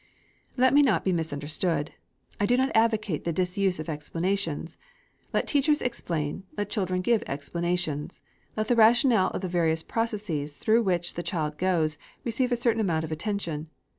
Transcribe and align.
Let 0.57 0.73
me 0.73 0.81
not 0.81 1.05
be 1.05 1.11
misunderstood. 1.13 1.93
I 2.39 2.47
do 2.47 2.57
not 2.57 2.71
advocate 2.73 3.23
the 3.23 3.31
disuse 3.31 3.79
of 3.79 3.87
explanations. 3.87 4.79
Let 5.31 5.45
teachers 5.45 5.79
explain, 5.79 6.41
let 6.57 6.71
children 6.71 7.01
give 7.01 7.21
explanations. 7.27 8.19
Let 8.57 8.67
the 8.69 8.75
rationale 8.75 9.29
of 9.29 9.41
the 9.41 9.47
various 9.47 9.83
processes 9.83 10.57
through 10.57 10.81
which 10.81 11.13
the 11.13 11.21
child 11.21 11.59
goes, 11.59 11.99
receive 12.23 12.51
a 12.51 12.55
certain 12.55 12.81
amount 12.81 13.03
of 13.03 13.11
attention. 13.11 13.69